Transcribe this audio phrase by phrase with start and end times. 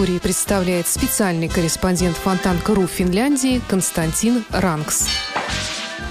[0.00, 5.06] истории представляет специальный корреспондент Фонтанка.ру Финляндии Константин Ранкс.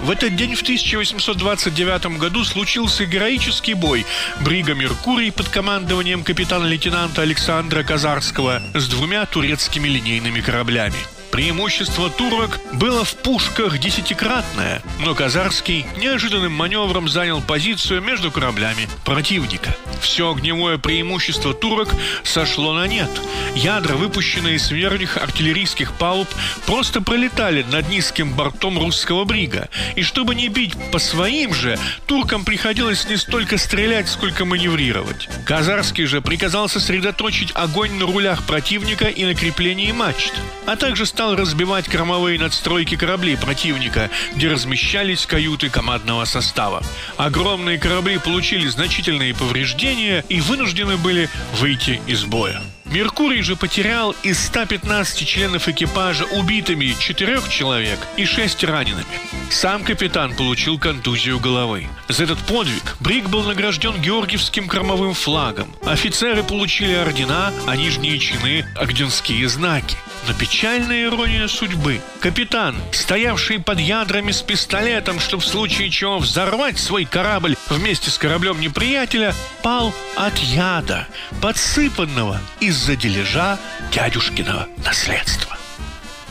[0.03, 4.05] В этот день в 1829 году случился героический бой
[4.41, 10.99] Брига Меркурий под командованием капитана-лейтенанта Александра Казарского с двумя турецкими линейными кораблями.
[11.31, 19.75] Преимущество турок было в пушках десятикратное, но Казарский неожиданным маневром занял позицию между кораблями противника.
[20.01, 21.89] Все огневое преимущество турок
[22.23, 23.09] сошло на нет.
[23.55, 26.27] Ядра, выпущенные с верхних артиллерийских палуб,
[26.65, 29.69] просто пролетали над низким бортом русского брига.
[29.95, 35.29] И чтобы не бить по своим же, туркам приходилось не столько стрелять, сколько маневрировать.
[35.45, 40.33] Казарский же приказал сосредоточить огонь на рулях противника и на креплении мачт,
[40.65, 46.83] а также стал разбивать кормовые надстройки кораблей противника, где размещались каюты командного состава.
[47.17, 51.29] Огромные корабли получили значительные повреждения и вынуждены были
[51.59, 52.61] выйти из боя.
[52.91, 59.05] Меркурий же потерял из 115 членов экипажа убитыми четырех человек и шесть ранеными.
[59.51, 61.87] Сам капитан получил контузию головы.
[62.07, 65.75] За этот подвиг Брик был награжден Георгиевским кормовым флагом.
[65.85, 69.95] Офицеры получили ордена, а нижние чины– орденские знаки.
[70.27, 72.01] Но печальная ирония судьбы.
[72.19, 78.17] Капитан, стоявший под ядрами с пистолетом, чтобы в случае чего взорвать свой корабль вместе с
[78.17, 79.33] кораблем неприятеля,
[79.63, 81.07] пал от яда,
[81.41, 82.41] подсыпанного
[82.79, 83.59] из-за дележа
[83.91, 85.57] дядюшкиного наследства.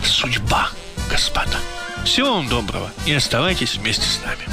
[0.03, 0.71] Судьба,
[1.11, 1.59] господа.
[2.05, 4.45] Всего вам доброго и оставайтесь вместе с нами.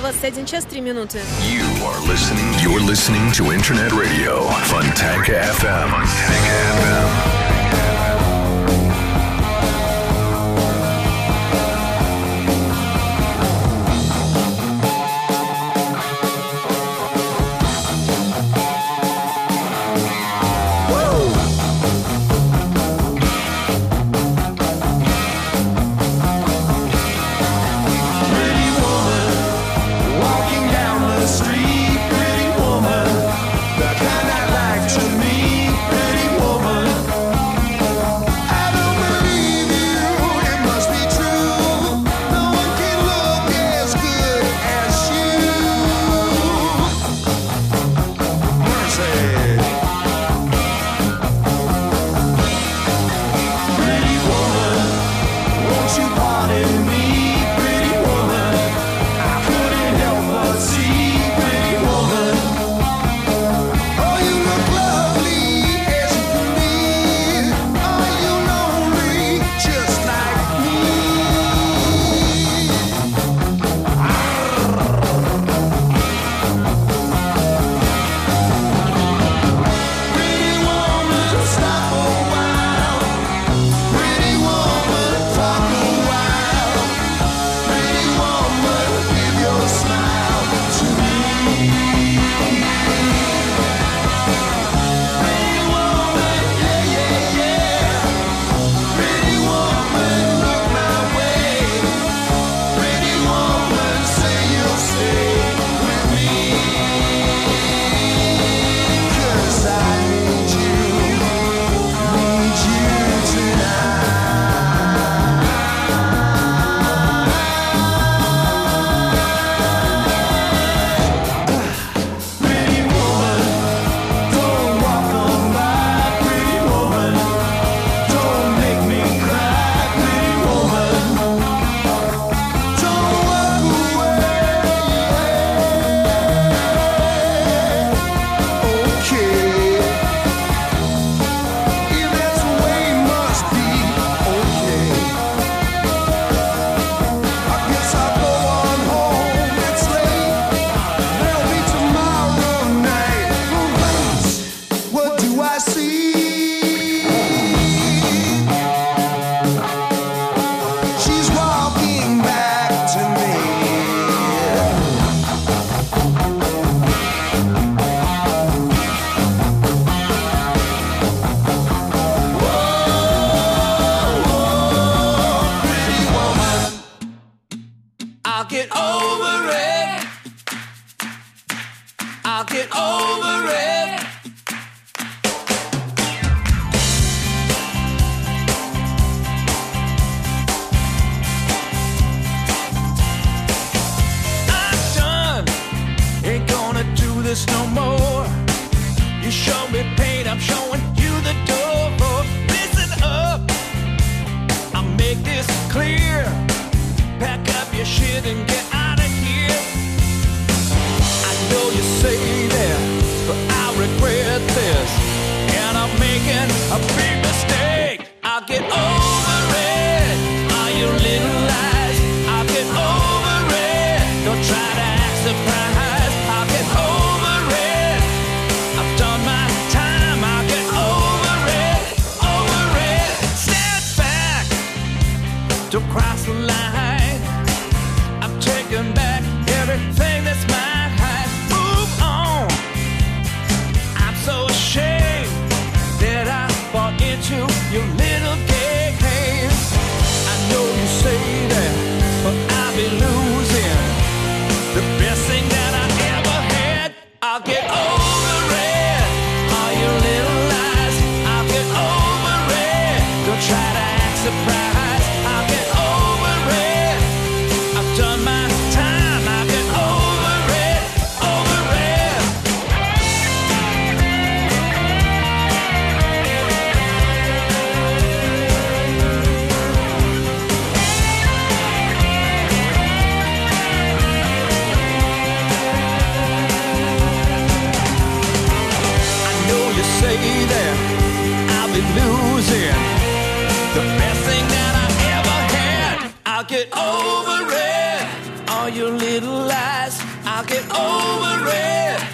[0.00, 1.20] 21 час 3 минуты.
[1.48, 7.49] You are listening You're listening to Internet Radio Fontanka FM Fontanka FM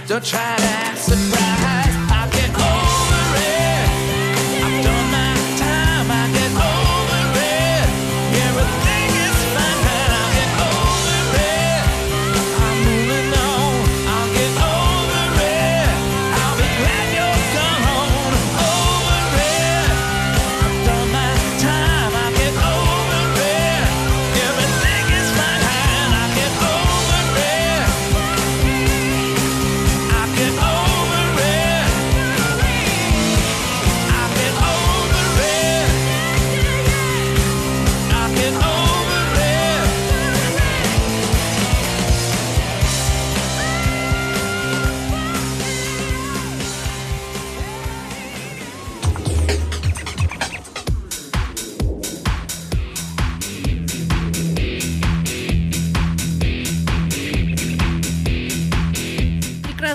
[0.07, 0.96] Don't try to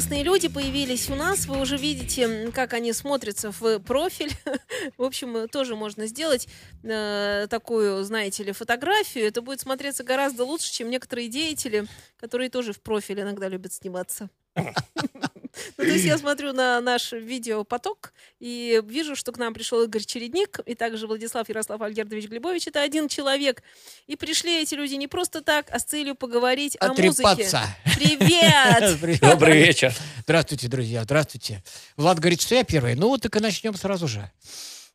[0.01, 1.45] Прекрасные люди появились у нас.
[1.45, 4.31] Вы уже видите, как они смотрятся в профиль.
[4.97, 6.47] В общем, э, тоже можно сделать
[6.81, 9.27] э, такую, знаете ли, фотографию.
[9.27, 11.85] Это будет смотреться гораздо лучше, чем некоторые деятели,
[12.19, 14.31] которые тоже в профиль иногда любят сниматься.
[15.77, 20.03] Ну, то есть я смотрю на наш видеопоток и вижу, что к нам пришел Игорь
[20.03, 22.67] Чередник и также Владислав Ярослав Альгердович Глебович.
[22.67, 23.63] Это один человек.
[24.07, 27.09] И пришли эти люди не просто так, а с целью поговорить о музыке.
[27.09, 27.75] Отрепаться.
[27.95, 29.19] Привет!
[29.21, 29.93] Добрый вечер.
[30.23, 31.63] Здравствуйте, друзья, здравствуйте.
[31.97, 32.95] Влад говорит, что я первый.
[32.95, 34.31] Ну, вот так и начнем сразу же.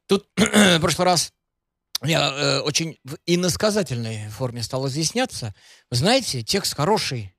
[0.07, 1.33] Тут в прошлый раз
[2.03, 5.55] я э, очень в иносказательной форме стал изъясняться.
[5.91, 7.36] Вы знаете, текст хороший.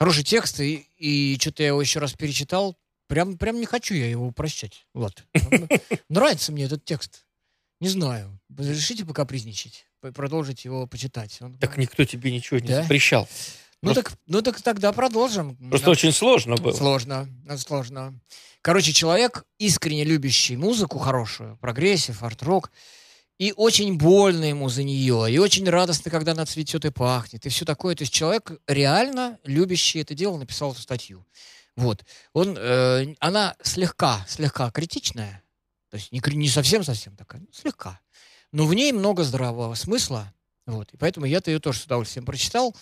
[0.00, 2.74] Хороший текст, и, и что-то я его еще раз перечитал.
[3.06, 4.86] Прям, прям не хочу я его упрощать.
[4.94, 5.24] Вот.
[6.08, 7.26] Нравится мне этот текст.
[7.80, 8.40] Не знаю.
[8.56, 9.84] Разрешите покапризничать?
[10.00, 11.36] П- Продолжить его почитать.
[11.42, 12.82] Он- Так никто тебе ничего не Да?
[12.82, 13.28] запрещал.
[13.82, 15.56] ну, просто- так, ну так тогда продолжим.
[15.68, 16.72] Просто очень сложно было.
[16.72, 17.28] Сложно,
[17.58, 18.18] сложно.
[18.62, 22.70] Короче, человек, искренне любящий музыку хорошую, прогрессив, арт-рок,
[23.40, 27.48] и очень больно ему за нее, и очень радостно, когда она цветет и пахнет, и
[27.48, 27.94] все такое.
[27.94, 31.26] То есть человек реально любящий это дело написал эту статью.
[31.74, 32.04] Вот.
[32.34, 35.42] Он, э, она слегка, слегка критичная,
[35.88, 37.98] то есть не, не совсем-совсем такая, слегка.
[38.52, 40.34] Но в ней много здравого смысла,
[40.66, 40.92] вот.
[40.92, 42.76] И поэтому я-то ее тоже с удовольствием прочитал.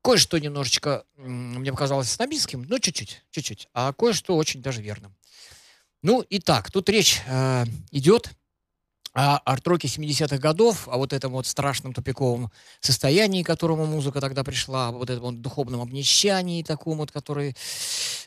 [0.00, 5.16] Кое-что немножечко мне показалось снобистским, ну, чуть-чуть, чуть-чуть, а кое-что очень даже верным.
[6.02, 8.30] Ну, итак, тут речь э, идет
[9.12, 12.50] о арт-роке 70-х годов, о вот этом вот страшном тупиковом
[12.80, 17.54] состоянии, к которому музыка тогда пришла, о вот этом вот духовном обнищании таком вот, который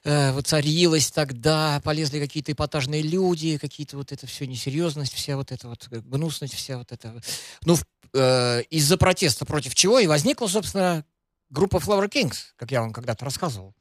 [0.04, 5.68] э, воцарилось тогда, полезли какие-то эпатажные люди, какие-то вот это все несерьезность, вся вот эта
[5.68, 7.20] вот гнусность, вся вот это.
[7.64, 7.78] Ну,
[8.14, 11.04] э, из-за протеста против чего и возникла, собственно,
[11.50, 13.74] группа Flower Kings, как я вам когда-то рассказывал.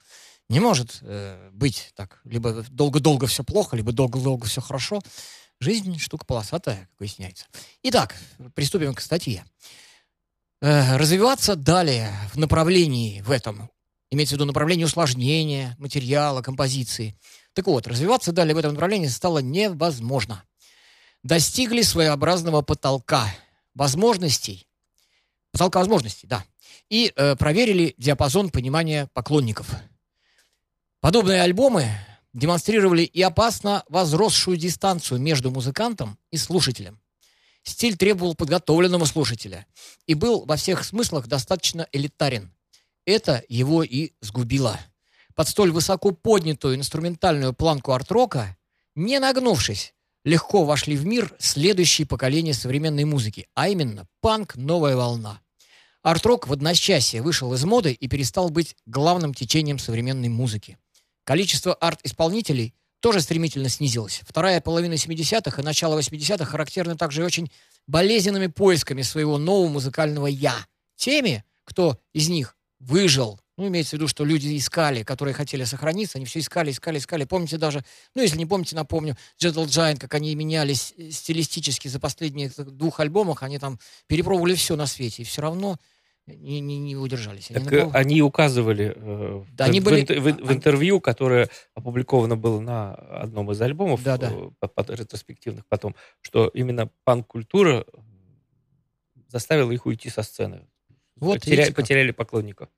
[0.48, 2.20] Не может э, быть так.
[2.24, 5.00] Либо долго-долго все плохо, либо долго-долго все хорошо.
[5.64, 7.46] Жизнь штука полосатая, как выясняется.
[7.84, 8.14] Итак,
[8.54, 9.46] приступим к статье.
[10.60, 13.70] Э, развиваться далее в направлении в этом
[14.10, 17.18] Имеется в виду направление усложнения материала, композиции.
[17.54, 20.44] Так вот, развиваться далее в этом направлении стало невозможно.
[21.22, 23.26] Достигли своеобразного потолка
[23.74, 24.68] возможностей,
[25.50, 26.44] потолка возможностей, да,
[26.90, 29.68] и э, проверили диапазон понимания поклонников.
[31.00, 31.88] Подобные альбомы
[32.34, 37.00] демонстрировали и опасно возросшую дистанцию между музыкантом и слушателем.
[37.62, 39.66] Стиль требовал подготовленного слушателя
[40.06, 42.52] и был во всех смыслах достаточно элитарен.
[43.06, 44.78] Это его и сгубило.
[45.34, 48.56] Под столь высоко поднятую инструментальную планку арт-рока,
[48.94, 55.40] не нагнувшись, легко вошли в мир следующие поколения современной музыки, а именно панк «Новая волна».
[56.02, 60.78] Арт-рок в одночасье вышел из моды и перестал быть главным течением современной музыки.
[61.24, 64.20] Количество арт-исполнителей тоже стремительно снизилось.
[64.26, 67.50] Вторая половина 70-х и начало 80-х характерны также очень
[67.86, 70.54] болезненными поисками своего нового музыкального «я».
[70.96, 76.18] Теми, кто из них выжил, ну, имеется в виду, что люди искали, которые хотели сохраниться,
[76.18, 77.24] они все искали, искали, искали.
[77.24, 82.00] Помните даже, ну, если не помните, напомню, Gentle Giant, как они менялись э, стилистически за
[82.00, 85.78] последние двух альбомах, они там перепробовали все на свете, и все равно
[86.26, 87.50] не, не, не удержались.
[87.50, 91.00] Они Так на э, пол- они указывали э, Да, в, они были- в- в интервью,
[91.00, 94.30] которое опубликовано было на одном из альбомов, Да, да.
[94.32, 97.84] э, по- по- ретроспективных потом, что именно панк-культура
[99.28, 100.66] заставила их уйти со сцены.
[101.16, 102.68] Вот Потеря- потеряли поклонников.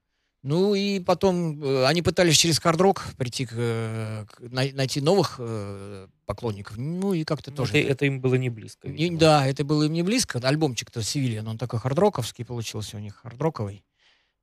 [0.47, 5.37] Ну и потом э, они пытались через хард-рок прийти к, э, к- най- найти новых
[5.41, 6.77] э, поклонников.
[6.77, 7.77] Ну и как-то тоже.
[7.77, 8.87] Это, это им было не близко.
[8.87, 9.19] Видимо.
[9.19, 10.39] да, это было им не близко.
[10.41, 13.85] Альбомчик-то Севильян, он такой хардроковский получился у них, хардроковый.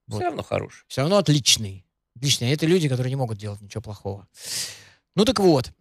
[0.09, 0.23] Все вот.
[0.23, 0.83] равно хороший.
[0.89, 1.85] Все равно отличный.
[2.17, 2.51] Отличный.
[2.51, 4.27] Это люди, которые не могут делать ничего плохого.
[5.15, 5.71] Ну так вот.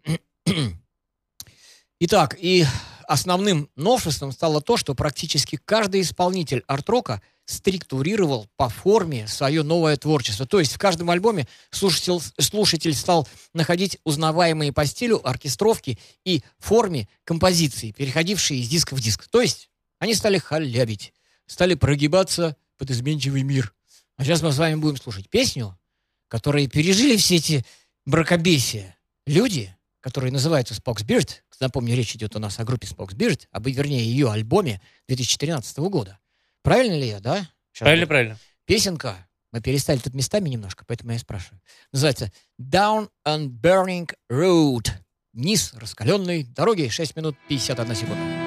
[1.99, 2.64] Итак, и
[3.09, 7.21] основным новшеством стало то, что практически каждый исполнитель арт-рока
[7.52, 10.47] структурировал по форме свое новое творчество.
[10.47, 17.09] То есть в каждом альбоме слушатель, слушатель стал находить узнаваемые по стилю оркестровки и форме
[17.25, 19.28] композиции, переходившие из диска в диск.
[19.28, 19.68] То есть
[19.99, 21.12] они стали халявить,
[21.47, 23.75] стали прогибаться под изменчивый мир.
[24.16, 25.78] А сейчас мы с вами будем слушать песню,
[26.28, 27.64] которые пережили все эти
[28.04, 28.97] бракобесия.
[29.26, 31.28] Люди, которые называются Spox Beard,
[31.62, 36.18] напомню, речь идет у нас о группе Spox Beard, об, вернее, ее альбоме 2013 года.
[36.62, 37.49] Правильно ли я, да?
[37.73, 38.38] Сейчас Правильно, будет правильно.
[38.66, 41.61] Песенка, мы перестали тут местами немножко, поэтому я и спрашиваю.
[41.92, 44.88] Называется Down on Burning Road.
[45.33, 48.41] Низ раскаленной дороги, 6 минут 51 секунда.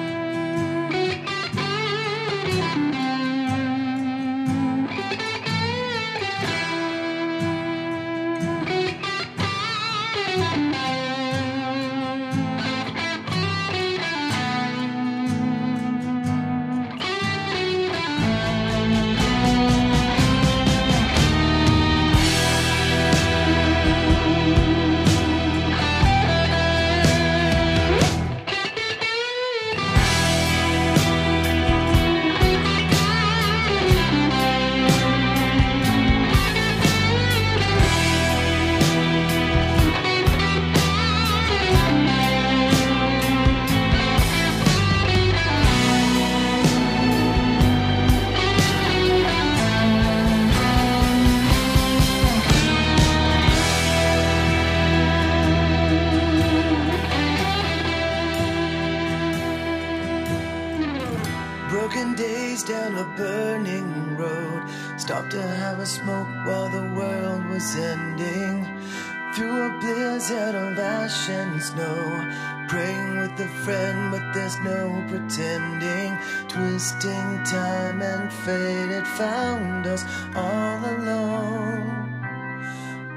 [71.60, 72.32] And.
[72.68, 76.18] Praying with a friend, but there's no pretending.
[76.48, 81.86] Twisting time and fate had found us all alone.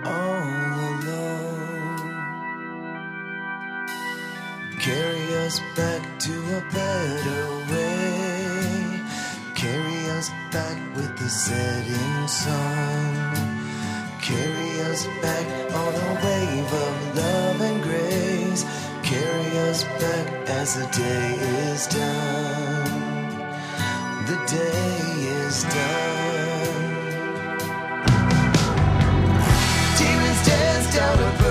[0.06, 1.40] All alone.
[4.80, 7.44] Carry us back to a better
[7.74, 9.02] way.
[9.56, 13.49] Carry us back with the setting sun.
[14.30, 18.64] Carry us back on a wave of love and grace.
[19.02, 21.34] Carry us back as the day
[21.66, 22.92] is done.
[24.28, 25.00] The day
[25.42, 26.90] is done.
[29.98, 31.49] Demons dance down a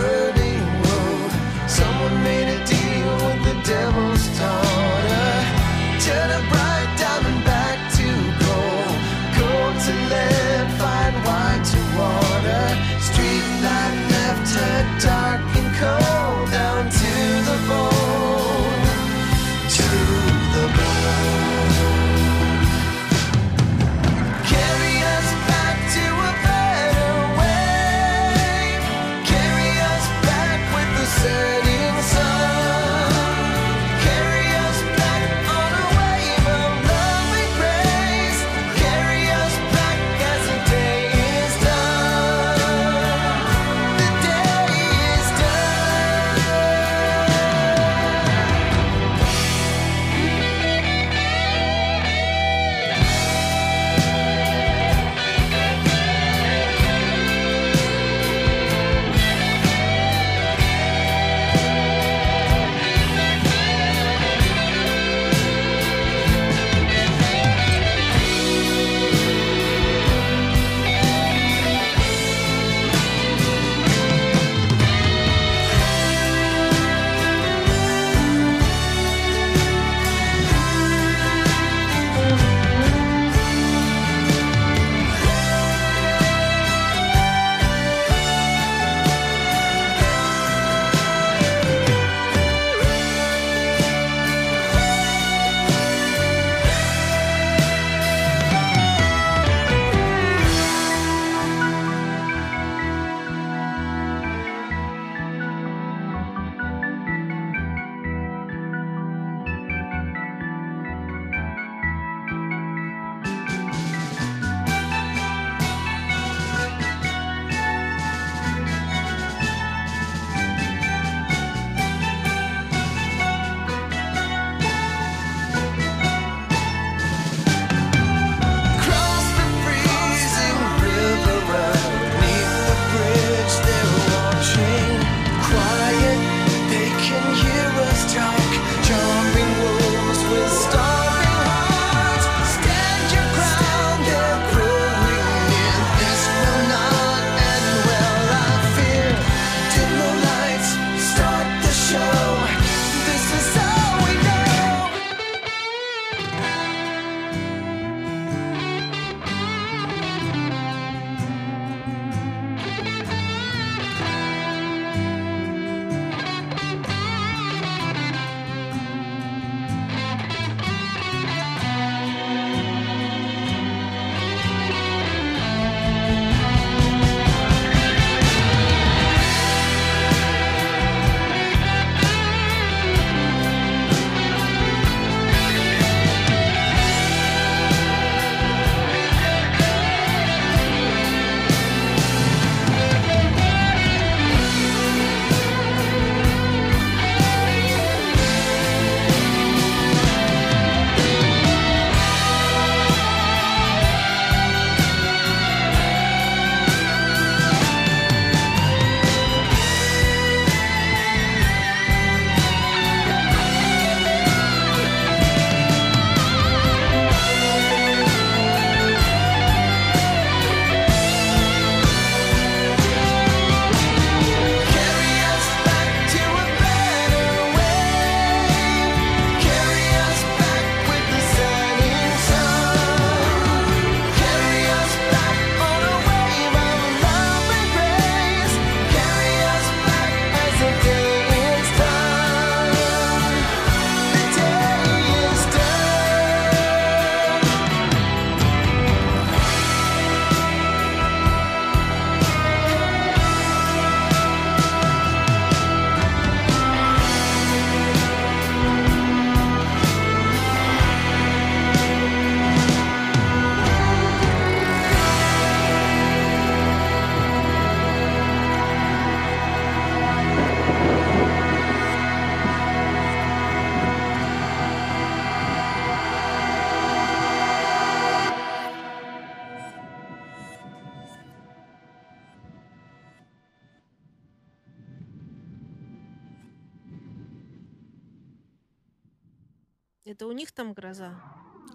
[290.18, 291.12] Это у них там гроза?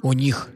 [0.02, 0.50] У них,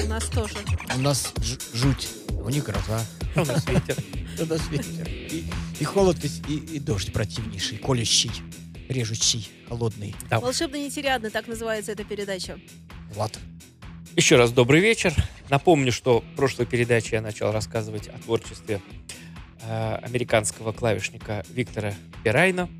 [0.00, 0.54] У нас тоже.
[0.94, 1.34] у нас
[1.74, 3.04] жуть, у них гроза.
[3.34, 3.96] У нас ветер.
[4.40, 5.08] У нас ветер.
[5.08, 5.44] И,
[5.80, 8.30] и холод, и, и- и дождь противнейший, колющий,
[8.88, 10.14] режущий, холодный.
[10.30, 10.38] Да.
[10.38, 12.60] Волшебно нетериадно, так называется эта передача.
[13.12, 13.36] Влад.
[14.14, 15.12] Еще раз добрый вечер.
[15.50, 18.80] Напомню, что в прошлой передаче я начал рассказывать о творчестве
[19.62, 22.70] э, американского клавишника Виктора Перайна,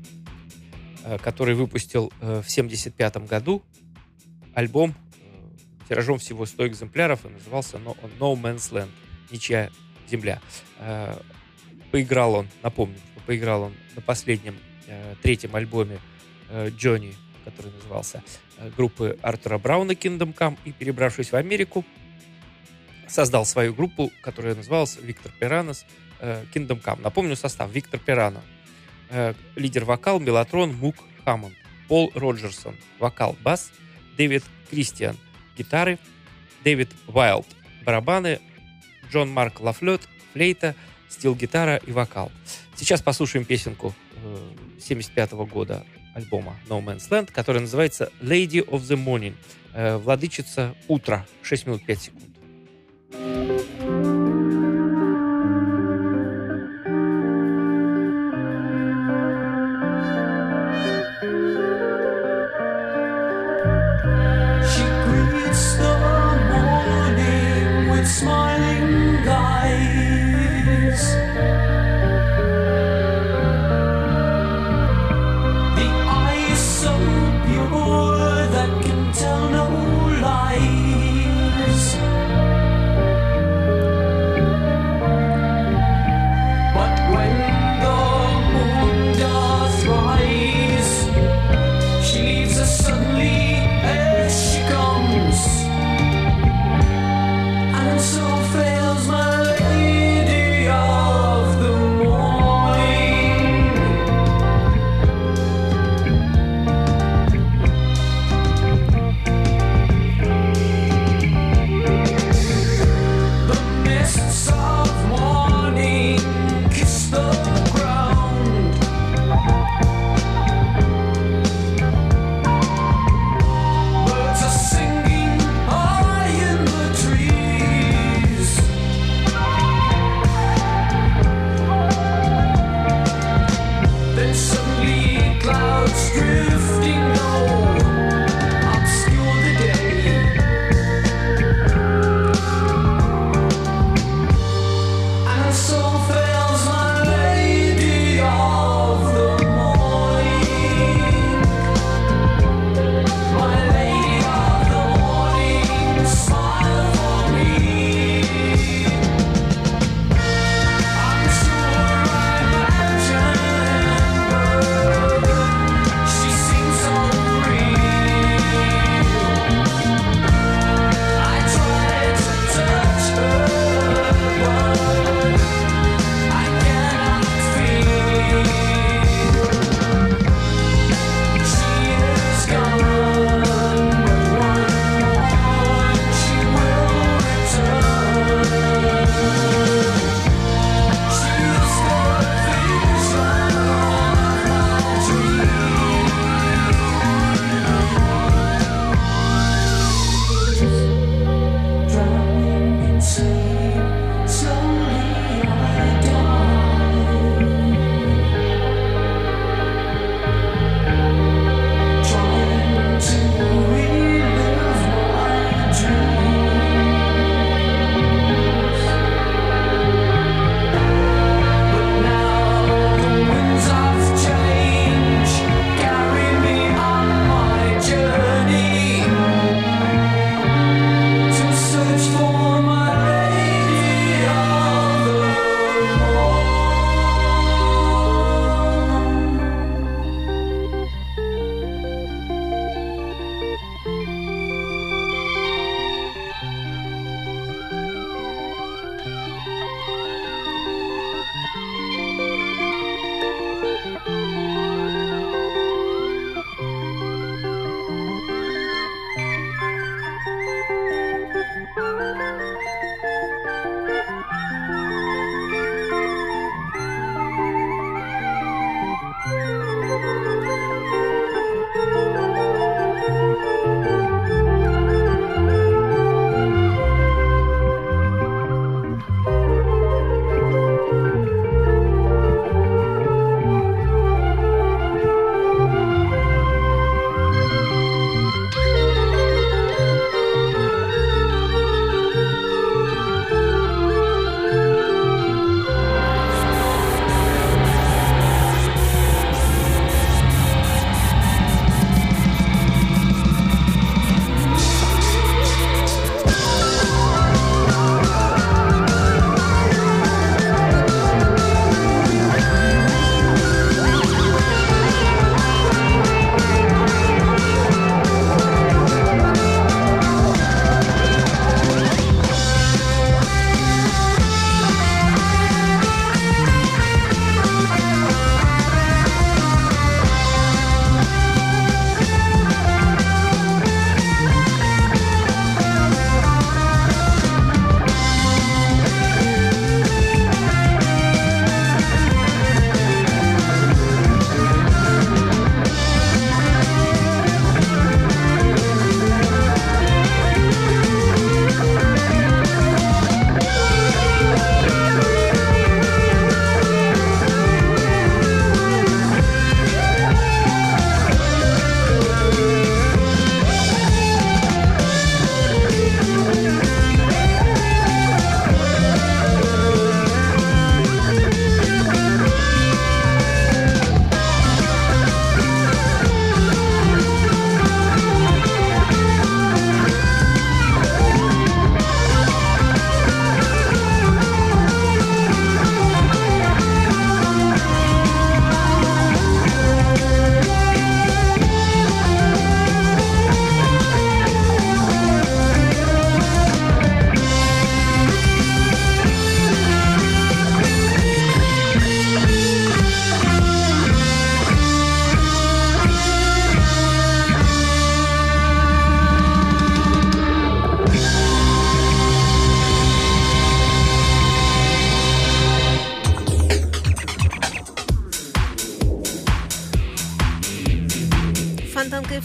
[1.03, 3.61] э, который выпустил э, в 1975 году
[4.57, 8.89] альбом э, тиражом всего 100 экземпляров и назывался No, No Man's Land,
[9.29, 9.69] ничья
[10.09, 10.41] земля.
[10.79, 11.15] Э,
[11.91, 14.55] поиграл он, напомню, что поиграл он на последнем
[14.87, 15.99] э, третьем альбоме
[16.69, 18.23] Джонни, который назывался
[18.77, 21.83] группы Артура Брауна Kingdom Come и, перебравшись в Америку,
[23.05, 25.85] создал свою группу, которая называлась Виктор Пиранос
[26.21, 27.01] Kingdom Come.
[27.01, 27.69] Напомню состав.
[27.69, 28.41] Виктор Пирано,
[29.09, 31.53] э, лидер-вокал, Мелатрон, Мук, Хаммонд,
[31.89, 33.71] Пол Роджерсон, вокал, бас,
[34.17, 35.17] Дэвид Кристиан,
[35.57, 35.97] гитары,
[36.63, 37.47] Дэвид Уайлд,
[37.85, 38.39] барабаны,
[39.11, 40.01] Джон Марк Лафлет,
[40.33, 40.75] флейта,
[41.09, 42.31] стил-гитара и вокал.
[42.75, 44.49] Сейчас послушаем песенку э,
[44.79, 49.35] 75 года альбома No Man's Land, которая называется Lady of the Morning,
[49.73, 52.23] э, Владычица утра, 6 минут 5 секунд.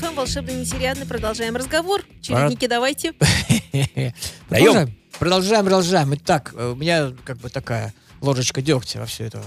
[0.02, 1.06] ФМ, волшебный нетериадный.
[1.06, 2.02] Продолжаем разговор.
[2.20, 3.12] Чередники давайте.
[4.48, 4.96] Продолжаем.
[5.18, 6.14] Продолжаем, продолжаем.
[6.16, 9.40] Итак, э, у меня как бы такая ложечка дегтя во всю эту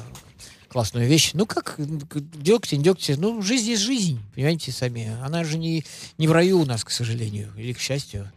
[0.70, 1.32] классную вещь.
[1.34, 5.18] Ну как, дегтя, не дегтя, ну жизнь есть жизнь, понимаете, сами.
[5.24, 5.84] Она же не,
[6.18, 8.32] не в раю у нас, к сожалению, или к счастью.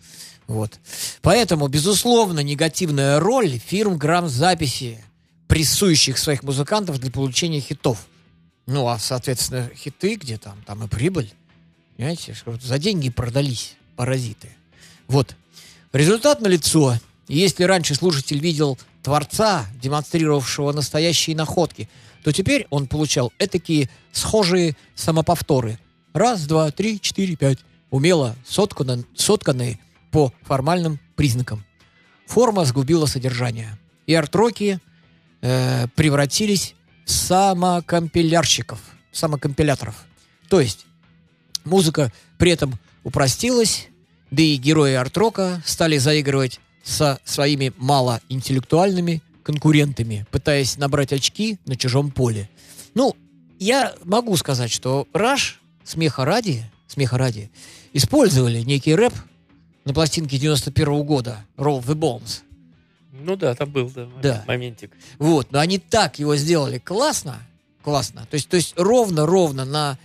[0.48, 0.80] Вот.
[1.22, 5.04] Поэтому, безусловно, негативная роль фирм грамзаписи,
[5.46, 8.06] прессующих своих музыкантов для получения хитов.
[8.66, 10.60] Ну, а, соответственно, хиты где там?
[10.66, 11.32] Там и прибыль.
[11.98, 12.32] Понимаете,
[12.62, 14.50] за деньги продались паразиты.
[15.08, 15.34] Вот.
[15.92, 16.94] Результат налицо.
[17.26, 21.88] Если раньше слушатель видел творца, демонстрировавшего настоящие находки,
[22.22, 25.80] то теперь он получал этакие схожие самоповторы.
[26.12, 27.58] Раз, два, три, четыре, пять.
[27.90, 29.80] Умело сотканы, сотканные
[30.12, 31.64] по формальным признакам.
[32.28, 33.76] Форма сгубила содержание.
[34.06, 34.78] И артроки
[35.40, 38.78] э, превратились в самокомпилярщиков,
[39.10, 39.96] самокомпиляторов.
[40.48, 40.86] То есть
[41.68, 43.88] музыка при этом упростилась,
[44.30, 52.10] да и герои артрока стали заигрывать со своими малоинтеллектуальными конкурентами, пытаясь набрать очки на чужом
[52.10, 52.50] поле.
[52.94, 53.16] Ну,
[53.58, 57.50] я могу сказать, что Раш, смеха ради, смеха ради,
[57.92, 59.14] использовали некий рэп
[59.84, 62.42] на пластинке 91 года «Roll the Bombs».
[63.12, 64.44] Ну да, там был, да, Да.
[64.46, 64.92] моментик.
[65.18, 67.38] Вот, но они так его сделали классно,
[67.82, 68.26] классно.
[68.30, 69.98] То есть, то есть ровно-ровно на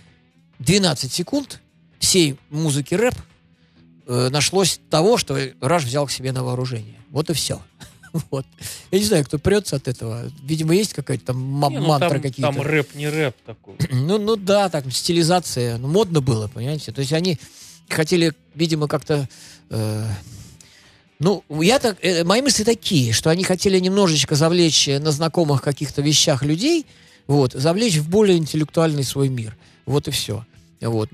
[0.58, 1.60] 12 секунд
[1.98, 3.14] всей музыки рэп
[4.06, 6.96] э, нашлось того, что Раш взял к себе на вооружение.
[7.10, 7.60] Вот и все.
[8.30, 8.46] Вот.
[8.92, 10.30] Я не знаю, кто прется от этого.
[10.44, 12.52] Видимо, есть какая-то там Не, ну, мантра там, какие-то.
[12.52, 13.74] там рэп не рэп такой.
[13.90, 15.78] Ну, ну да, так, стилизация.
[15.78, 16.92] Ну, модно было, понимаете?
[16.92, 17.40] То есть они
[17.88, 19.28] хотели, видимо, как-то...
[19.70, 20.06] э,
[21.18, 21.98] ну, я так...
[22.02, 26.86] э, мои мысли такие, что они хотели немножечко завлечь э, на знакомых каких-то вещах людей,
[27.26, 29.56] вот, завлечь в более интеллектуальный свой мир.
[29.86, 30.44] Вот и все.
[30.80, 31.08] Вот.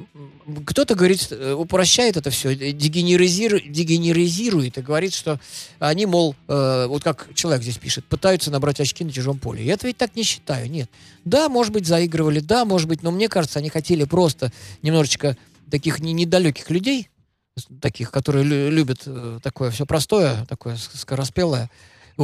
[0.67, 5.39] Кто-то говорит, э, упрощает это все, дегенеризирует, дегенеризирует и говорит, что
[5.79, 9.65] они, мол, э, вот как человек здесь пишет, пытаются набрать очки на чужом поле.
[9.65, 10.91] Я это ведь так не считаю, нет.
[11.25, 14.53] Да, может быть, заигрывали, да, может быть, но мне кажется, они хотели просто
[14.83, 15.37] немножечко
[15.71, 17.09] таких не, недалеких людей,
[17.81, 21.71] таких, которые лю- любят э, такое все простое, такое скороспелое,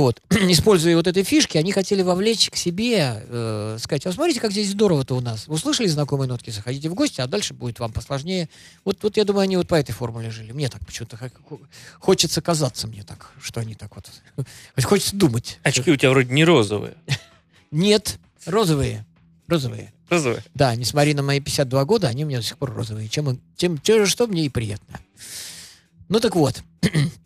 [0.00, 4.52] вот, используя вот этой фишки, они хотели вовлечь к себе, э, сказать, а смотрите, как
[4.52, 5.46] здесь здорово-то у нас.
[5.48, 8.50] Вы услышали знакомые нотки, заходите в гости, а дальше будет вам посложнее.
[8.84, 10.52] Вот, вот я думаю, они вот по этой формуле жили.
[10.52, 11.60] Мне так почему-то хо- хо-
[11.98, 14.06] хочется казаться мне так, что они так вот...
[14.84, 15.58] Хочется думать.
[15.62, 16.94] Очки у тебя вроде не розовые.
[17.70, 19.06] Нет, розовые.
[19.48, 19.94] Розовые.
[20.10, 20.44] Розовые.
[20.54, 23.08] Да, несмотря на мои 52 года, они у меня до сих пор розовые.
[23.08, 25.00] Чем, чем же что мне и приятно.
[26.08, 26.62] Ну так вот.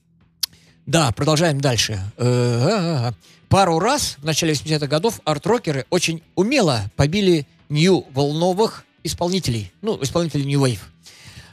[0.91, 2.01] да, продолжаем дальше.
[2.17, 3.15] Э, а-а-а.
[3.49, 9.73] Пару раз в начале 80-х годов арт-рокеры очень умело побили нью-волновых исполнителей.
[9.83, 10.81] Ну, исполнителей New Wave.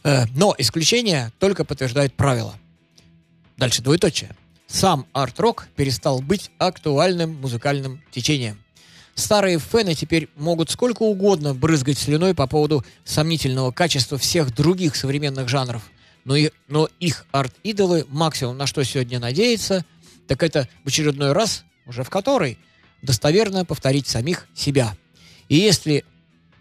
[0.04, 2.56] Э, но исключение только подтверждает правило.
[3.58, 4.32] Дальше двоеточие.
[4.66, 8.58] Сам арт-рок перестал быть актуальным музыкальным течением.
[9.14, 15.48] Старые фэны теперь могут сколько угодно брызгать слюной по поводу сомнительного качества всех других современных
[15.48, 15.84] жанров.
[16.28, 19.86] Но, и- но их арт-идолы максимум на что сегодня надеются,
[20.28, 22.58] так это в очередной раз, уже в который,
[23.02, 24.98] достоверно повторить самих себя.
[25.48, 26.04] И если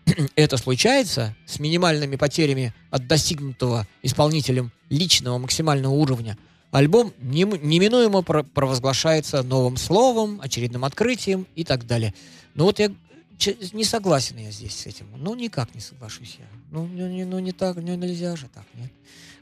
[0.37, 6.38] это случается с минимальными потерями от достигнутого исполнителем личного максимального уровня,
[6.70, 12.14] альбом нем- неминуемо про- провозглашается новым словом, очередным открытием и так далее.
[12.55, 12.92] Ну вот я
[13.72, 15.09] не согласен я здесь с этим.
[15.16, 16.46] Ну, никак не соглашусь я.
[16.70, 18.92] Ну, ну, не, ну, не так, ну, нельзя же так, нет.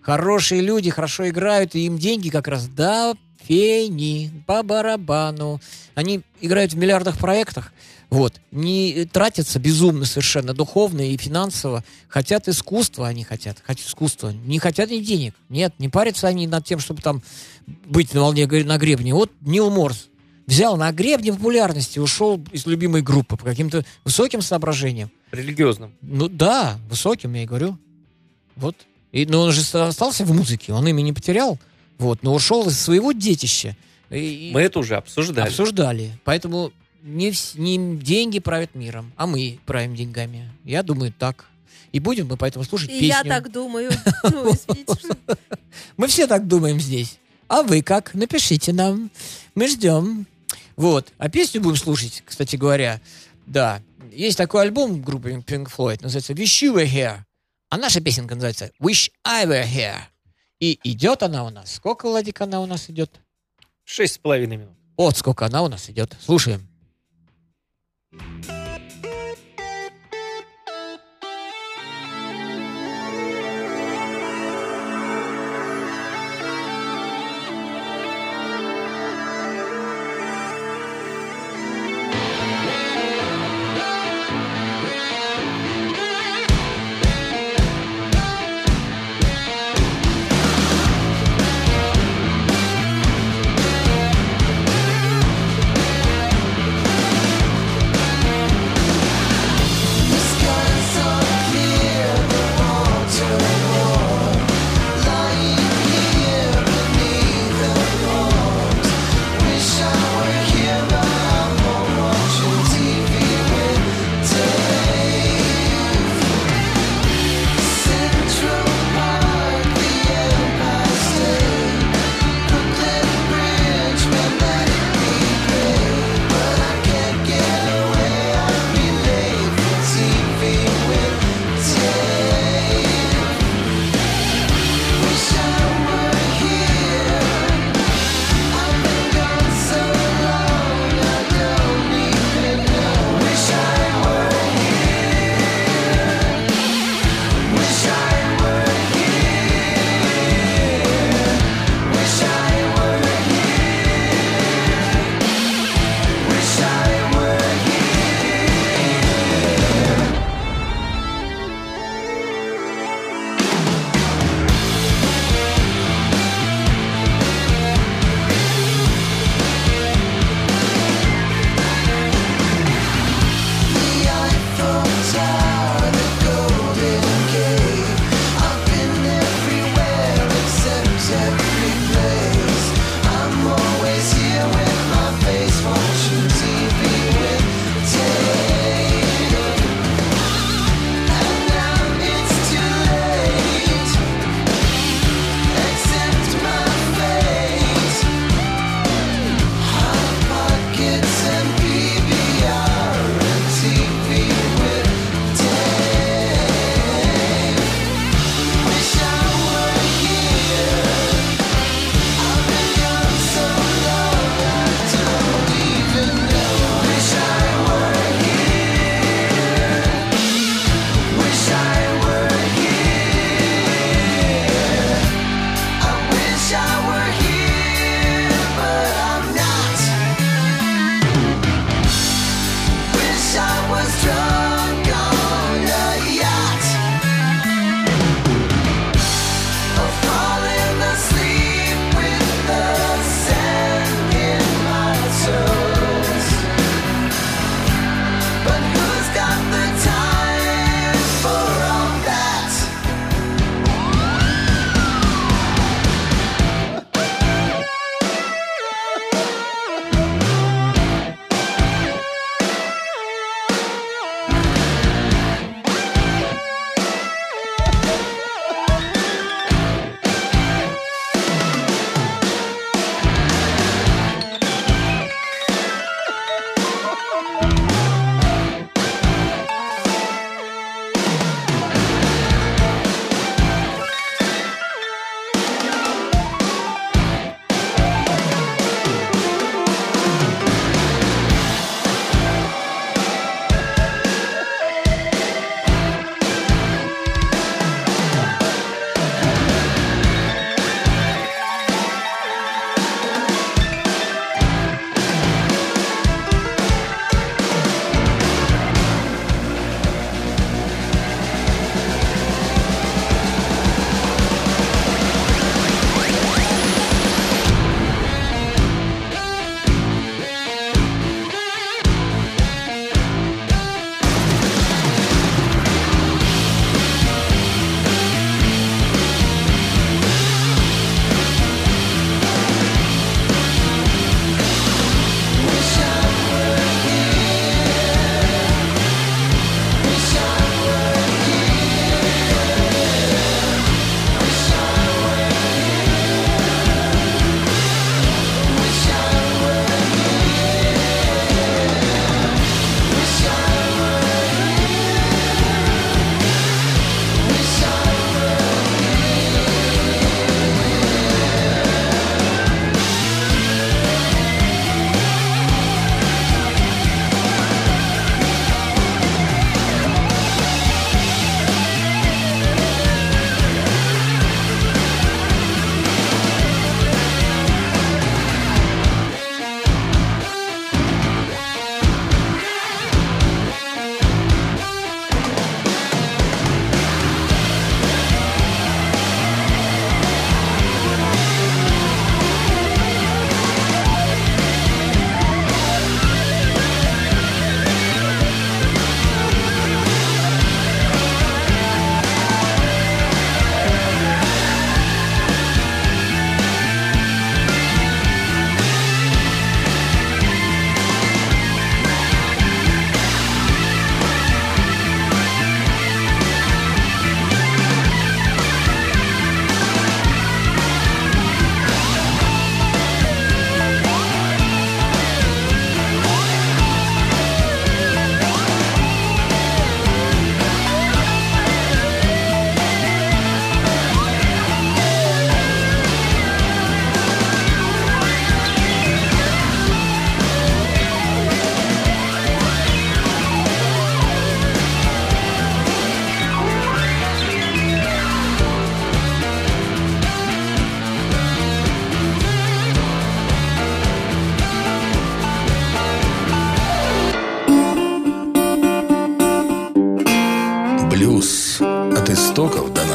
[0.05, 5.63] Хорошие люди хорошо играют, и им деньги как раз до фени, по барабану.
[5.95, 7.73] Они играют в миллиардах проектах,
[8.11, 11.83] вот, не тратятся безумно совершенно духовно и финансово.
[12.09, 14.29] Хотят искусства, они хотят, хотят искусства.
[14.29, 15.35] Не хотят ни денег.
[15.49, 17.23] Нет, не парятся они над тем, чтобы там
[17.67, 19.15] быть на волне, на гребне.
[19.15, 20.11] Вот Нил Морс
[20.47, 25.11] взял на гребне популярности, ушел из любимой группы по каким-то высоким соображениям.
[25.33, 25.95] Религиозным.
[26.03, 27.79] Ну да, высоким, я и говорю.
[28.55, 28.77] Вот.
[29.15, 31.57] И, но он же остался в музыке, он имя не потерял.
[31.99, 33.77] Вот, но ушел из своего детища.
[34.11, 35.47] И- Мы это уже обсуждали.
[35.49, 36.11] обсуждали.
[36.25, 36.73] Поэтому
[37.03, 40.51] не, не деньги правят миром, а мы правим деньгами.
[40.65, 41.45] Я думаю, так.
[41.93, 43.07] И будем мы поэтому слушать И песню.
[43.07, 43.93] я так думаю.
[44.25, 44.53] Ну,
[45.97, 47.19] Мы все так думаем здесь.
[47.47, 48.15] А вы как?
[48.15, 49.11] Напишите нам.
[49.55, 50.27] Мы ждем.
[50.77, 51.13] Вот.
[51.19, 53.01] А песню будем слушать, кстати говоря.
[53.47, 53.81] Да.
[54.13, 57.19] Есть такой альбом группы Pink Floyd, называется Wish You Were Here.
[57.75, 59.99] А наша песенка называется Wish I Were Here.
[60.61, 61.75] И идет она у нас.
[61.75, 63.11] Сколько, Владик, она у нас идет?
[63.83, 64.77] Шесть с половиной минут.
[64.97, 66.17] Вот сколько она у нас идет.
[66.21, 66.69] Слушаем.
[68.13, 68.54] истоков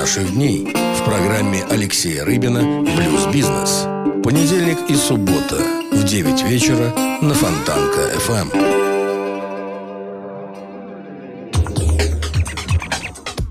[0.09, 3.83] наших дней в программе Алексея Рыбина «Блюз-бизнес».
[4.23, 5.57] Понедельник и суббота
[5.91, 6.91] в 9 вечера
[7.21, 8.49] на Фонтанка FM.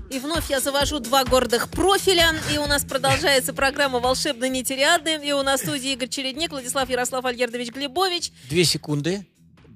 [0.09, 5.31] И вновь я завожу два гордых профиля, и у нас продолжается программа «Волшебные нетериадны», и
[5.31, 8.33] у нас в студии Игорь Чередник, Владислав Ярослав Альгердович Глебович.
[8.49, 9.25] Две секунды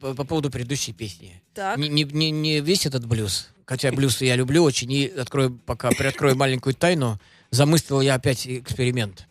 [0.04, 1.42] по, по поводу предыдущей песни.
[1.54, 1.78] Так.
[1.78, 5.90] Не, не, не, не весь этот блюз, хотя блюз я люблю очень, и открою, пока
[5.92, 7.20] приоткрою маленькую тайну,
[7.52, 9.28] замыслил я опять эксперимент.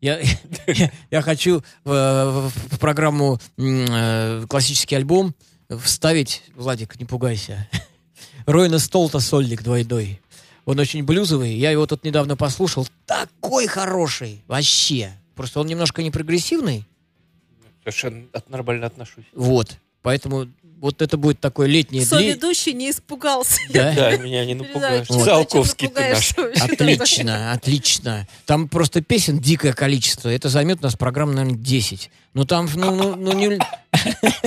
[0.00, 0.20] Я,
[0.68, 5.34] я, я хочу в, в- программу э, классический альбом
[5.82, 7.68] вставить, Владик, не пугайся,
[8.46, 10.20] Ройна Столта «Сольник двойной».
[10.66, 15.12] Он очень блюзовый, я его тут недавно послушал, такой хороший, вообще.
[15.34, 16.86] Просто он немножко не прогрессивный,
[17.80, 19.24] Совершенно от- нормально отношусь.
[19.34, 19.78] вот.
[20.04, 20.48] Поэтому
[20.80, 22.02] вот это будет такое летнее...
[22.02, 23.58] дли- Соведущий не испугался.
[23.72, 23.90] Да?
[23.96, 25.08] Да, меня не напугаешь.
[25.08, 25.24] Передачу.
[25.24, 26.34] Циолковский ты наш.
[26.60, 28.28] Отлично, отлично.
[28.44, 30.28] Там просто песен дикое количество.
[30.28, 32.10] Это займет у нас программ, наверное, 10.
[32.34, 33.58] Ну там, ну, ну, ну, не-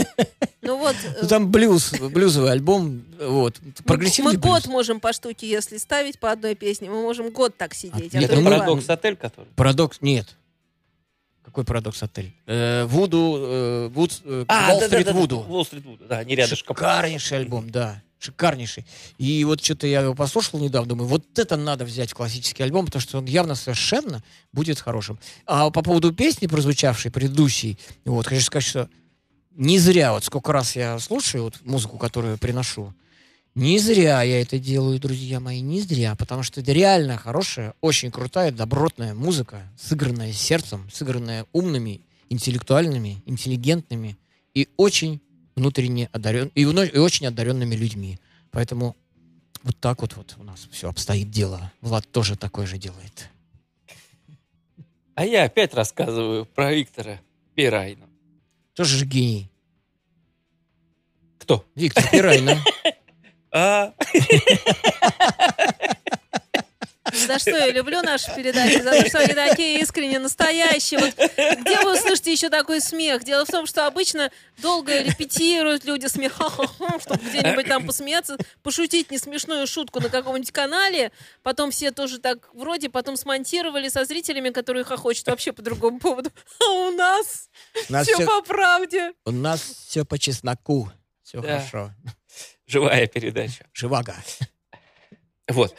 [0.61, 3.01] Ну вот, ну, э, там блюз, блюзовый альбом.
[3.19, 3.55] Вот.
[3.63, 4.67] мы, Прогрессивный мы год блюз.
[4.67, 8.13] можем по штуке, если ставить по одной песне, мы можем год так сидеть.
[8.13, 8.59] а Нет, то Это ну, два.
[8.59, 9.47] парадокс отель, который.
[9.55, 10.27] Парадокс, нет.
[11.47, 12.33] Какой парадокс отель?
[12.45, 15.97] Э, Вуду, э, Вуд, э, А, Wall да, да, Street да, да, Вуду.
[16.09, 16.75] Да, не рядышком.
[16.75, 18.03] Шикарнейший альбом, да.
[18.19, 18.85] Шикарнейший.
[19.17, 22.87] И вот что-то я его послушал недавно, думаю, вот это надо взять в классический альбом,
[22.87, 24.21] потому что он явно совершенно
[24.51, 25.19] будет хорошим.
[25.45, 28.89] А по поводу песни, прозвучавшей, предыдущей, вот, хочу сказать, что
[29.55, 32.93] не зря, вот сколько раз я слушаю вот музыку, которую приношу,
[33.57, 38.11] не зря я это делаю, друзья мои, не зря, потому что это реально хорошая, очень
[38.11, 44.15] крутая, добротная музыка, сыгранная сердцем, сыгранная умными, интеллектуальными, интеллигентными
[44.53, 45.21] и очень
[45.55, 48.19] внутренне одарен и, и очень одаренными людьми.
[48.51, 48.95] Поэтому
[49.63, 51.71] вот так вот, вот у нас все обстоит дело.
[51.81, 53.27] Влад тоже такое же делает.
[55.15, 57.19] А я опять рассказываю про Виктора
[57.55, 58.05] Пирайна.
[58.75, 59.49] Тоже же гений.
[61.39, 61.65] Кто?
[61.73, 62.63] Виктор Пирайна.
[63.51, 63.93] А,
[67.13, 70.99] За что я люблю наши передачи, за то, что они такие искренне настоящие.
[70.99, 71.13] Вот
[71.61, 73.23] где вы услышите еще такой смех?
[73.23, 76.33] Дело в том, что обычно долго репетируют люди смех,
[77.01, 81.13] чтобы где-нибудь там посмеяться, пошутить несмешную шутку на каком-нибудь канале.
[81.43, 86.29] Потом все тоже так вроде, потом смонтировали со зрителями, которые хохочут вообще по другому поводу.
[86.61, 87.49] А у нас
[87.89, 89.13] У нас все все, по правде.
[89.25, 90.91] у нас все по чесноку.
[91.23, 91.59] Все Да.
[91.59, 91.91] хорошо.
[92.67, 93.65] Живая передача.
[93.73, 94.15] Живаго.
[95.47, 95.75] Вот.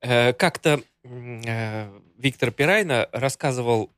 [0.00, 3.90] Э, Как-то э, Виктор Пирайна рассказывал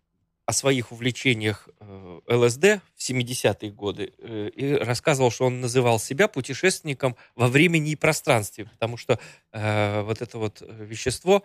[0.46, 4.12] о своих увлечениях э, ЛСД в 70-е годы
[4.56, 9.18] и рассказывал, что он называл себя путешественником во времени и пространстве, потому что
[9.52, 11.44] э, вот это вот вещество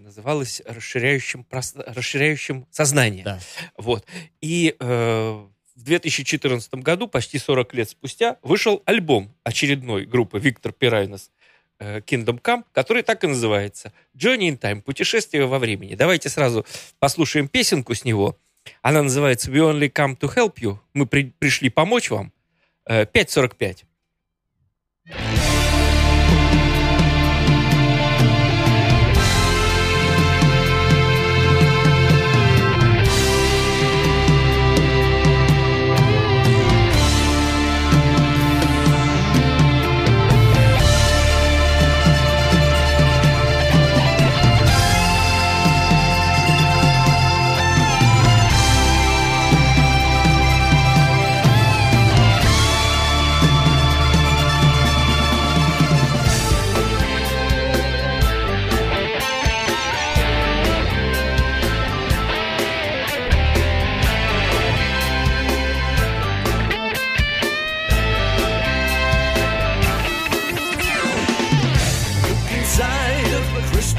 [0.00, 3.24] называлось расширяющим, расширяющим сознание.
[3.24, 3.40] Да.
[3.76, 4.06] Вот.
[4.40, 5.46] И э,
[5.82, 11.32] в 2014 году, почти 40 лет спустя, вышел альбом очередной группы Виктор Пирайнес
[11.80, 15.96] э, Kingdom Come, который так и называется Journey in Time, путешествие во времени.
[15.96, 16.64] Давайте сразу
[17.00, 18.38] послушаем песенку с него.
[18.80, 20.78] Она называется We Only Come to Help You.
[20.94, 22.32] Мы при- пришли помочь вам.
[22.86, 23.82] Э, 5.45.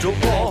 [0.03, 0.42] to.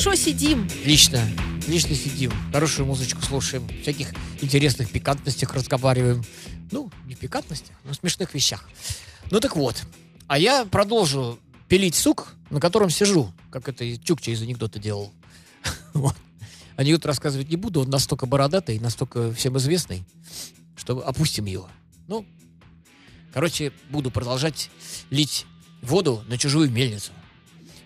[0.00, 0.66] Хорошо сидим.
[0.86, 1.20] Лично.
[1.68, 6.24] Лично сидим, хорошую музычку слушаем, всяких интересных пикантностях разговариваем.
[6.70, 8.66] Ну, не пикантностях, но смешных вещах.
[9.30, 9.82] Ну так вот.
[10.26, 11.38] А я продолжу
[11.68, 15.12] пилить сук, на котором сижу, как это и Чукча из анекдота делал.
[16.76, 20.04] Анекдот рассказывать не буду, он настолько бородатый, настолько всем известный,
[20.76, 21.68] что опустим его.
[22.08, 22.24] Ну,
[23.34, 24.70] короче, буду продолжать
[25.10, 25.44] лить
[25.82, 27.12] воду на чужую мельницу.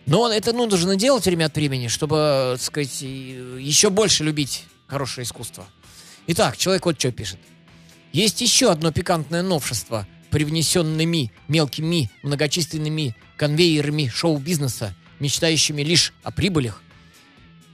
[0.07, 4.65] Но это ну, нужно делать время от времени, чтобы, так сказать, и- еще больше любить
[4.87, 5.67] хорошее искусство.
[6.27, 7.39] Итак, человек вот что пишет.
[8.13, 16.83] Есть еще одно пикантное новшество, привнесенными мелкими многочисленными конвейерами шоу-бизнеса, мечтающими лишь о прибылях.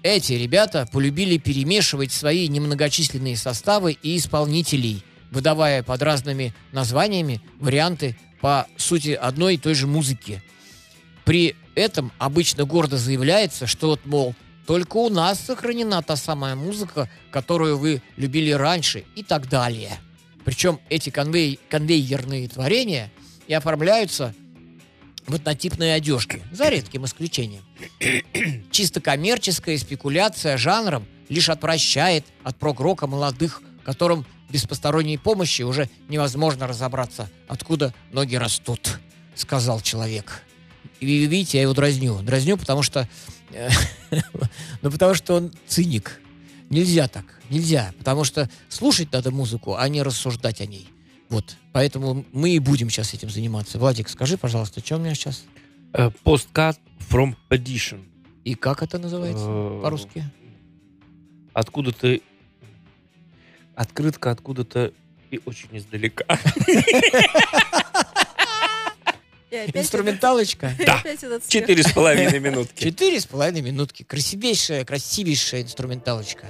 [0.02, 8.66] Эти ребята полюбили перемешивать свои немногочисленные составы и исполнителей, выдавая под разными названиями варианты по
[8.78, 10.42] сути одной и той же музыки.
[11.24, 14.34] При этом обычно гордо заявляется, что вот, мол,
[14.66, 19.98] только у нас сохранена та самая музыка, которую вы любили раньше и так далее.
[20.44, 23.10] Причем эти конвей- конвейерные творения
[23.46, 24.34] и оформляются
[25.26, 27.64] в однотипной одежке, за редким исключением.
[28.70, 36.66] Чисто коммерческая спекуляция жанром лишь отвращает от прог-рока молодых, которым без посторонней помощи уже невозможно
[36.66, 38.98] разобраться, откуда ноги растут,
[39.34, 40.42] сказал человек.
[41.00, 42.20] И видите, я его дразню.
[42.22, 43.08] Дразню, потому что...
[43.52, 43.68] э,
[44.82, 46.20] Ну, потому что он циник.
[46.68, 47.24] Нельзя так.
[47.48, 47.92] Нельзя.
[47.98, 50.88] Потому что слушать надо музыку, а не рассуждать о ней.
[51.28, 51.56] Вот.
[51.72, 53.78] Поэтому мы и будем сейчас этим заниматься.
[53.78, 55.44] Владик, скажи, пожалуйста, что у меня сейчас?
[55.92, 56.76] Э, Postcard
[57.10, 58.04] from Edition.
[58.44, 60.24] И как это называется Э, по-русски?
[61.52, 62.18] Откуда-то...
[63.74, 64.92] Открытка откуда-то
[65.30, 66.24] и очень издалека.
[69.50, 70.72] Инструменталочка.
[70.86, 71.02] Да.
[71.48, 72.84] Четыре с половиной минутки.
[72.84, 74.02] Четыре с половиной минутки.
[74.02, 76.46] Красивейшая, красивейшая инструменталочка.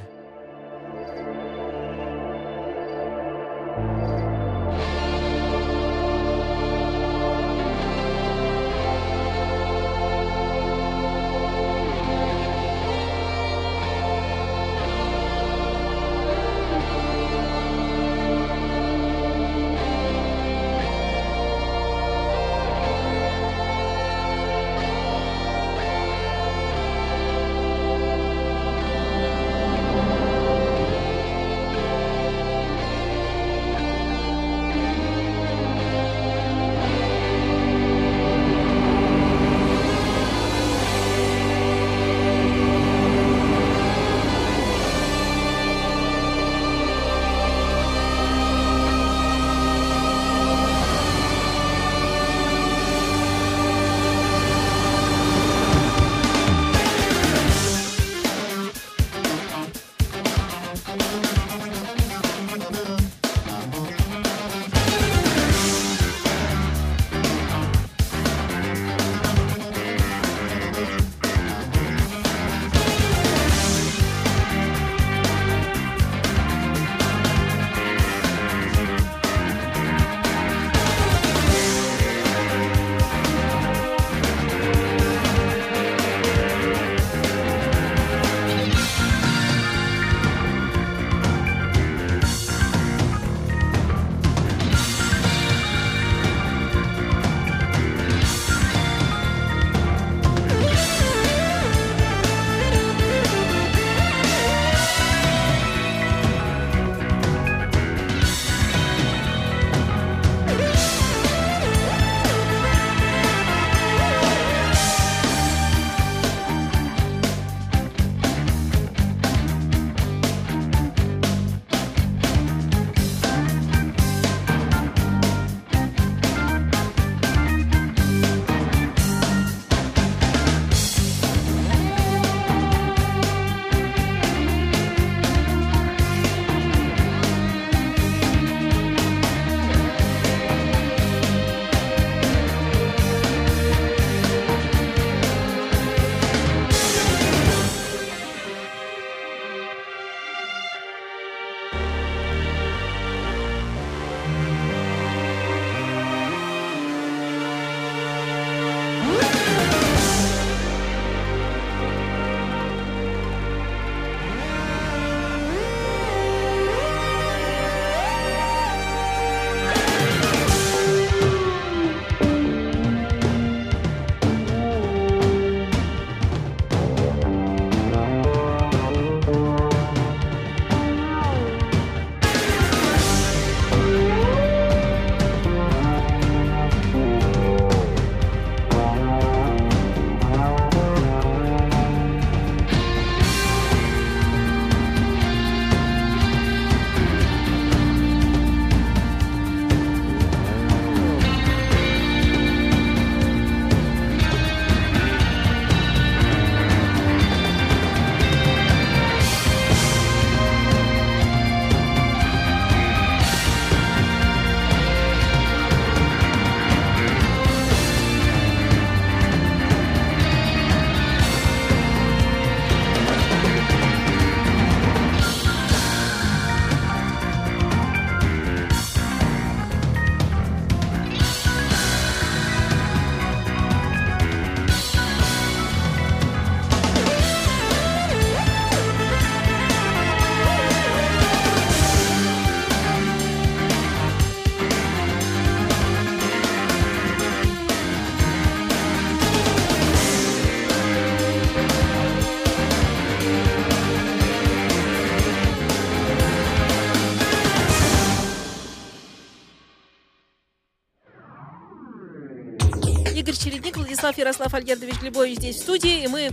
[264.21, 266.31] Ярослав Альгердович Глебович здесь в студии, и мы э,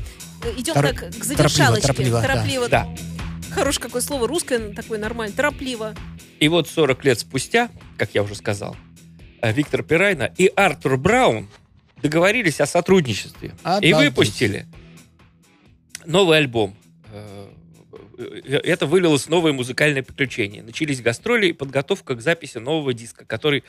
[0.57, 1.81] идем Тор- так к торопливо, завершалочке.
[1.87, 2.27] торопливо, да.
[2.27, 2.69] Торопливо.
[2.69, 2.87] Да.
[3.51, 5.95] Хорошее какое слово, русское такое нормальное, торопливо.
[6.39, 8.75] И вот 40 лет спустя, как я уже сказал,
[9.41, 11.47] э, Виктор Пирайна и Артур Браун
[12.01, 13.49] договорились о сотрудничестве.
[13.49, 13.95] И Обалдеть.
[13.95, 14.65] выпустили
[16.05, 16.75] новый альбом.
[17.11, 17.47] Э,
[18.63, 20.63] Это вылилось в новые музыкальные приключения.
[20.63, 23.63] Начались гастроли и подготовка к записи нового диска, который,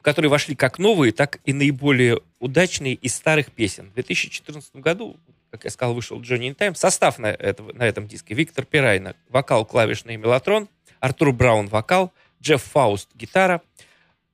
[0.00, 3.90] в который вошли как новые, так и наиболее удачные из старых песен.
[3.90, 5.18] В 2014 году,
[5.50, 6.74] как я сказал, вышел Джонни Тайм.
[6.74, 8.34] Состав на, этого, на этом диске.
[8.34, 10.68] Виктор Пирайна, вокал, клавишный мелатрон.
[11.00, 12.12] Артур Браун, вокал.
[12.42, 13.60] Джефф Фауст, гитара.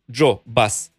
[0.08, 0.92] Джо, бас.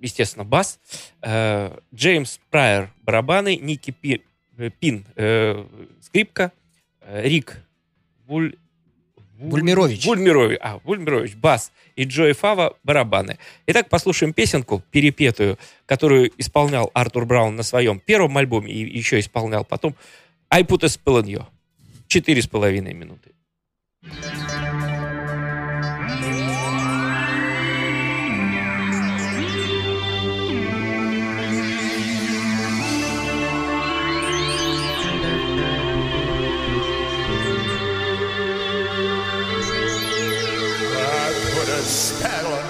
[0.00, 0.80] Естественно, бас.
[1.22, 3.54] Э, Джеймс Прайер, барабаны.
[3.56, 4.24] Ники Пи-
[4.58, 5.64] э, Пин, э,
[6.00, 6.50] скрипка.
[7.02, 7.56] Э, Рик
[8.26, 8.56] Буль...
[9.40, 10.04] Бульмирович.
[10.04, 13.38] Бульмирович, а, Бульмирович, бас и Джои Фава барабаны.
[13.66, 19.64] Итак, послушаем песенку перепетую, которую исполнял Артур Браун на своем первом альбоме и еще исполнял
[19.64, 19.94] потом.
[20.50, 21.44] I put a spell on you.
[22.06, 23.30] Четыре с половиной минуты.
[24.02, 24.49] I
[42.20, 42.69] pedal.